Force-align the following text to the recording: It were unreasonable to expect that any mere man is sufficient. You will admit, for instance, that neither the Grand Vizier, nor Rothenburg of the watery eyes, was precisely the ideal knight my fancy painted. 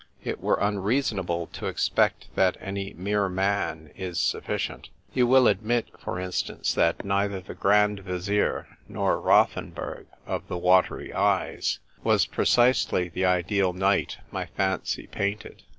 It 0.23 0.41
were 0.41 0.57
unreasonable 0.59 1.45
to 1.53 1.67
expect 1.67 2.27
that 2.33 2.57
any 2.59 2.91
mere 2.93 3.29
man 3.29 3.91
is 3.95 4.17
sufficient. 4.17 4.89
You 5.13 5.27
will 5.27 5.45
admit, 5.47 5.89
for 5.99 6.19
instance, 6.19 6.73
that 6.73 7.05
neither 7.05 7.39
the 7.39 7.53
Grand 7.53 7.99
Vizier, 7.99 8.79
nor 8.87 9.19
Rothenburg 9.21 10.07
of 10.25 10.47
the 10.47 10.57
watery 10.57 11.13
eyes, 11.13 11.77
was 12.03 12.25
precisely 12.25 13.09
the 13.09 13.25
ideal 13.25 13.73
knight 13.73 14.17
my 14.31 14.47
fancy 14.57 15.05
painted. 15.05 15.61